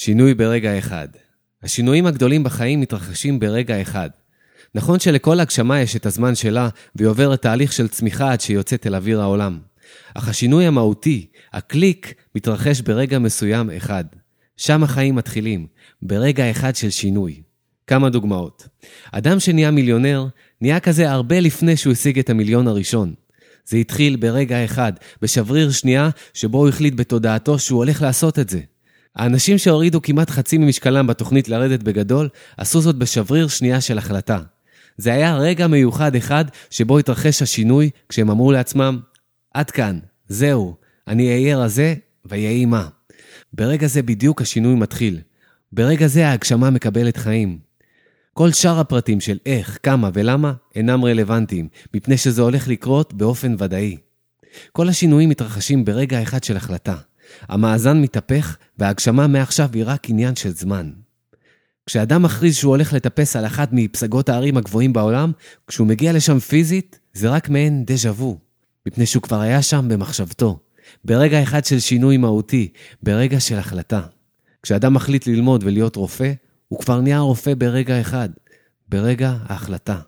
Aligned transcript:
שינוי 0.00 0.34
ברגע 0.34 0.78
אחד. 0.78 1.08
השינויים 1.62 2.06
הגדולים 2.06 2.44
בחיים 2.44 2.80
מתרחשים 2.80 3.40
ברגע 3.40 3.82
אחד. 3.82 4.10
נכון 4.74 5.00
שלכל 5.00 5.40
הגשמה 5.40 5.80
יש 5.80 5.96
את 5.96 6.06
הזמן 6.06 6.34
שלה, 6.34 6.68
והיא 6.96 7.08
עוברת 7.08 7.42
תהליך 7.42 7.72
של 7.72 7.88
צמיחה 7.88 8.32
עד 8.32 8.40
שהיא 8.40 8.56
יוצאת 8.56 8.86
אל 8.86 8.94
אוויר 8.94 9.20
העולם. 9.20 9.58
אך 10.14 10.28
השינוי 10.28 10.66
המהותי, 10.66 11.26
הקליק, 11.52 12.14
מתרחש 12.34 12.80
ברגע 12.80 13.18
מסוים 13.18 13.70
אחד. 13.70 14.04
שם 14.56 14.82
החיים 14.82 15.14
מתחילים, 15.14 15.66
ברגע 16.02 16.50
אחד 16.50 16.76
של 16.76 16.90
שינוי. 16.90 17.42
כמה 17.86 18.10
דוגמאות. 18.10 18.68
אדם 19.12 19.40
שנהיה 19.40 19.70
מיליונר, 19.70 20.26
נהיה 20.60 20.80
כזה 20.80 21.10
הרבה 21.10 21.40
לפני 21.40 21.76
שהוא 21.76 21.92
השיג 21.92 22.18
את 22.18 22.30
המיליון 22.30 22.68
הראשון. 22.68 23.14
זה 23.64 23.76
התחיל 23.76 24.16
ברגע 24.16 24.64
אחד, 24.64 24.92
בשבריר 25.22 25.70
שנייה, 25.70 26.10
שבו 26.34 26.58
הוא 26.58 26.68
החליט 26.68 26.94
בתודעתו 26.94 27.58
שהוא 27.58 27.78
הולך 27.78 28.02
לעשות 28.02 28.38
את 28.38 28.48
זה. 28.48 28.60
האנשים 29.16 29.58
שהורידו 29.58 30.02
כמעט 30.02 30.30
חצי 30.30 30.58
ממשקלם 30.58 31.06
בתוכנית 31.06 31.48
לרדת 31.48 31.82
בגדול, 31.82 32.28
עשו 32.56 32.80
זאת 32.80 32.96
בשבריר 32.96 33.48
שנייה 33.48 33.80
של 33.80 33.98
החלטה. 33.98 34.38
זה 34.96 35.12
היה 35.12 35.36
רגע 35.36 35.66
מיוחד 35.66 36.14
אחד 36.14 36.44
שבו 36.70 36.98
התרחש 36.98 37.42
השינוי, 37.42 37.90
כשהם 38.08 38.30
אמרו 38.30 38.52
לעצמם, 38.52 39.00
עד 39.54 39.70
כאן, 39.70 39.98
זהו, 40.28 40.76
אני 41.08 41.32
אהיה 41.32 41.58
רזה 41.58 41.94
ויהי 42.24 42.64
מה. 42.64 42.88
ברגע 43.52 43.86
זה 43.86 44.02
בדיוק 44.02 44.42
השינוי 44.42 44.74
מתחיל. 44.74 45.20
ברגע 45.72 46.06
זה 46.06 46.28
ההגשמה 46.28 46.70
מקבלת 46.70 47.16
חיים. 47.16 47.58
כל 48.34 48.52
שאר 48.52 48.80
הפרטים 48.80 49.20
של 49.20 49.38
איך, 49.46 49.78
כמה 49.82 50.10
ולמה 50.14 50.52
אינם 50.74 51.04
רלוונטיים, 51.04 51.68
מפני 51.94 52.16
שזה 52.16 52.42
הולך 52.42 52.68
לקרות 52.68 53.14
באופן 53.14 53.54
ודאי. 53.58 53.96
כל 54.72 54.88
השינויים 54.88 55.28
מתרחשים 55.28 55.84
ברגע 55.84 56.22
אחד 56.22 56.44
של 56.44 56.56
החלטה. 56.56 56.94
המאזן 57.48 58.00
מתהפך, 58.00 58.56
וההגשמה 58.78 59.26
מעכשיו 59.26 59.68
היא 59.72 59.84
רק 59.86 60.10
עניין 60.10 60.36
של 60.36 60.50
זמן. 60.50 60.90
כשאדם 61.86 62.22
מכריז 62.22 62.56
שהוא 62.56 62.70
הולך 62.70 62.92
לטפס 62.92 63.36
על 63.36 63.46
אחת 63.46 63.68
מפסגות 63.72 64.28
הערים 64.28 64.56
הגבוהים 64.56 64.92
בעולם, 64.92 65.32
כשהוא 65.66 65.86
מגיע 65.86 66.12
לשם 66.12 66.38
פיזית, 66.38 66.98
זה 67.12 67.28
רק 67.28 67.48
מעין 67.48 67.84
דז'ה 67.84 68.10
וו, 68.10 68.38
מפני 68.86 69.06
שהוא 69.06 69.22
כבר 69.22 69.40
היה 69.40 69.62
שם 69.62 69.88
במחשבתו. 69.88 70.58
ברגע 71.04 71.42
אחד 71.42 71.64
של 71.64 71.78
שינוי 71.78 72.16
מהותי, 72.16 72.68
ברגע 73.02 73.40
של 73.40 73.58
החלטה. 73.58 74.00
כשאדם 74.62 74.94
מחליט 74.94 75.26
ללמוד 75.26 75.64
ולהיות 75.64 75.96
רופא, 75.96 76.32
הוא 76.68 76.78
כבר 76.78 77.00
נהיה 77.00 77.18
רופא 77.18 77.54
ברגע 77.58 78.00
אחד, 78.00 78.28
ברגע 78.88 79.34
ההחלטה. 79.46 79.98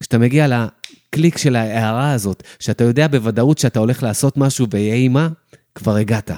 כשאתה 0.00 0.18
מגיע 0.18 0.46
לקליק 0.48 1.38
של 1.38 1.56
ההערה 1.56 2.12
הזאת, 2.12 2.42
שאתה 2.58 2.84
יודע 2.84 3.08
בוודאות 3.08 3.58
שאתה 3.58 3.78
הולך 3.78 4.02
לעשות 4.02 4.36
משהו 4.36 4.66
ויהי 4.70 5.08
מה, 5.08 5.28
כבר 5.74 5.96
הגעת. 5.96 6.30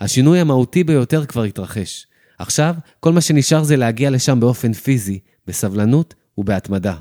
השינוי 0.00 0.40
המהותי 0.40 0.84
ביותר 0.84 1.26
כבר 1.26 1.42
התרחש. 1.42 2.06
עכשיו, 2.38 2.74
כל 3.00 3.12
מה 3.12 3.20
שנשאר 3.20 3.62
זה 3.62 3.76
להגיע 3.76 4.10
לשם 4.10 4.40
באופן 4.40 4.72
פיזי, 4.72 5.18
בסבלנות 5.46 6.14
ובהתמדה. 6.38 6.94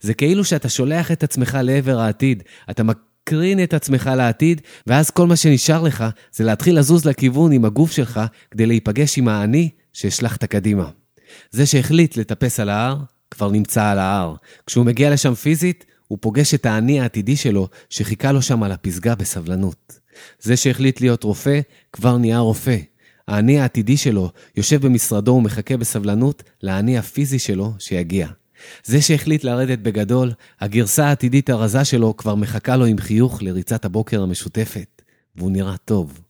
זה 0.00 0.14
כאילו 0.14 0.44
שאתה 0.44 0.68
שולח 0.68 1.12
את 1.12 1.22
עצמך 1.22 1.58
לעבר 1.62 2.00
העתיד, 2.00 2.42
אתה 2.70 2.82
מקרין 2.82 3.62
את 3.62 3.74
עצמך 3.74 4.10
לעתיד, 4.16 4.60
ואז 4.86 5.10
כל 5.10 5.26
מה 5.26 5.36
שנשאר 5.36 5.82
לך 5.82 6.04
זה 6.32 6.44
להתחיל 6.44 6.78
לזוז 6.78 7.04
לכיוון 7.04 7.52
עם 7.52 7.64
הגוף 7.64 7.92
שלך 7.92 8.20
כדי 8.50 8.66
להיפגש 8.66 9.18
עם 9.18 9.28
האני 9.28 9.70
שהשלכת 9.92 10.44
קדימה. 10.44 10.90
זה 11.50 11.66
שהחליט 11.66 12.16
לטפס 12.16 12.60
על 12.60 12.68
ההר, 12.68 12.96
כבר 13.30 13.50
נמצא 13.50 13.84
על 13.84 13.98
ההר. 13.98 14.34
כשהוא 14.66 14.86
מגיע 14.86 15.10
לשם 15.10 15.34
פיזית, 15.34 15.84
הוא 16.08 16.18
פוגש 16.20 16.54
את 16.54 16.66
האני 16.66 17.00
העתידי 17.00 17.36
שלו, 17.36 17.68
שחיכה 17.90 18.32
לו 18.32 18.42
שם 18.42 18.62
על 18.62 18.72
הפסגה 18.72 19.14
בסבלנות. 19.14 20.00
זה 20.40 20.56
שהחליט 20.56 21.00
להיות 21.00 21.22
רופא, 21.22 21.60
כבר 21.92 22.18
נהיה 22.18 22.38
רופא. 22.38 22.76
האני 23.28 23.60
העתידי 23.60 23.96
שלו 23.96 24.30
יושב 24.56 24.86
במשרדו 24.86 25.30
ומחכה 25.30 25.76
בסבלנות 25.76 26.42
לאני 26.62 26.98
הפיזי 26.98 27.38
שלו 27.38 27.72
שיגיע. 27.78 28.28
זה 28.84 29.02
שהחליט 29.02 29.44
לרדת 29.44 29.78
בגדול, 29.78 30.32
הגרסה 30.60 31.06
העתידית 31.06 31.50
הרזה 31.50 31.84
שלו 31.84 32.16
כבר 32.16 32.34
מחכה 32.34 32.76
לו 32.76 32.84
עם 32.84 32.98
חיוך 32.98 33.42
לריצת 33.42 33.84
הבוקר 33.84 34.22
המשותפת, 34.22 35.02
והוא 35.36 35.50
נראה 35.50 35.76
טוב. 35.76 36.20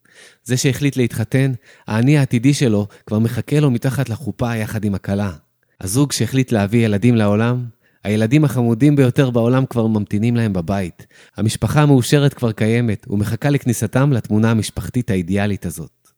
זה 0.44 0.56
שהחליט 0.56 0.96
להתחתן, 0.96 1.52
האני 1.86 2.18
העתידי 2.18 2.54
שלו 2.54 2.86
כבר 3.06 3.18
מחכה 3.18 3.60
לו 3.60 3.70
מתחת 3.70 4.08
לחופה 4.08 4.56
יחד 4.56 4.84
עם 4.84 4.94
הכלה. 4.94 5.32
הזוג 5.80 6.12
שהחליט 6.12 6.52
להביא 6.52 6.84
ילדים 6.84 7.16
לעולם, 7.16 7.64
הילדים 8.06 8.44
החמודים 8.44 8.96
ביותר 8.96 9.30
בעולם 9.30 9.66
כבר 9.66 9.86
ממתינים 9.86 10.36
להם 10.36 10.52
בבית. 10.52 11.06
המשפחה 11.36 11.82
המאושרת 11.82 12.34
כבר 12.34 12.52
קיימת, 12.52 13.06
ומחכה 13.10 13.50
לכניסתם 13.50 14.12
לתמונה 14.12 14.50
המשפחתית 14.50 15.10
האידיאלית 15.10 15.66
הזאת. 15.66 16.08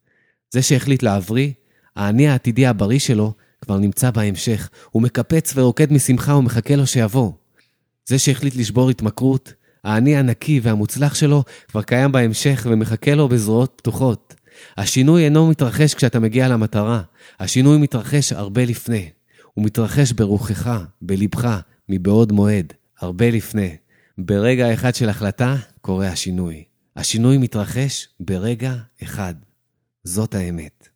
זה 0.51 0.61
שהחליט 0.61 1.03
להבריא, 1.03 1.51
האני 1.95 2.27
העתידי 2.27 2.67
הבריא 2.67 2.99
שלו 2.99 3.33
כבר 3.61 3.77
נמצא 3.77 4.11
בהמשך. 4.11 4.69
הוא 4.91 5.01
מקפץ 5.01 5.53
ורוקד 5.55 5.93
משמחה 5.93 6.35
ומחכה 6.35 6.75
לו 6.75 6.87
שיבוא. 6.87 7.31
זה 8.05 8.19
שהחליט 8.19 8.55
לשבור 8.55 8.89
התמכרות, 8.89 9.53
האני 9.83 10.17
הנקי 10.17 10.59
והמוצלח 10.63 11.15
שלו 11.15 11.43
כבר 11.67 11.81
קיים 11.81 12.11
בהמשך 12.11 12.67
ומחכה 12.69 13.15
לו 13.15 13.27
בזרועות 13.27 13.73
פתוחות. 13.75 14.35
השינוי 14.77 15.25
אינו 15.25 15.47
מתרחש 15.47 15.93
כשאתה 15.93 16.19
מגיע 16.19 16.47
למטרה, 16.47 17.01
השינוי 17.39 17.77
מתרחש 17.77 18.33
הרבה 18.33 18.65
לפני. 18.65 19.09
הוא 19.53 19.65
מתרחש 19.65 20.11
ברוחך, 20.11 20.79
בלבך, 21.01 21.59
מבעוד 21.89 22.31
מועד, 22.31 22.73
הרבה 22.99 23.29
לפני. 23.29 23.77
ברגע 24.17 24.73
אחד 24.73 24.95
של 24.95 25.09
החלטה 25.09 25.55
קורה 25.81 26.07
השינוי. 26.07 26.63
השינוי 26.95 27.37
מתרחש 27.37 28.07
ברגע 28.19 28.73
אחד. 29.03 29.33
זאת 30.03 30.35
האמת. 30.35 30.89